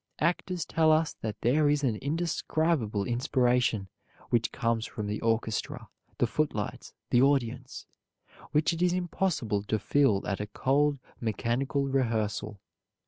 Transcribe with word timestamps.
Actors 0.17 0.65
tell 0.65 0.91
us 0.91 1.13
that 1.21 1.39
there 1.41 1.69
is 1.69 1.83
an 1.83 1.97
indescribable 1.97 3.03
inspiration 3.05 3.87
which 4.31 4.51
comes 4.51 4.87
from 4.87 5.05
the 5.05 5.21
orchestra, 5.21 5.89
the 6.17 6.25
footlights, 6.25 6.95
the 7.11 7.21
audience, 7.21 7.85
which 8.51 8.73
it 8.73 8.81
is 8.81 8.93
impossible 8.93 9.61
to 9.61 9.77
feel 9.77 10.25
at 10.25 10.39
a 10.41 10.47
cold 10.47 10.97
mechanical 11.19 11.85
rehearsal. 11.87 12.59